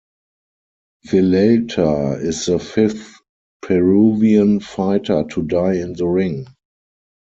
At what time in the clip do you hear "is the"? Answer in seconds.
2.23-2.57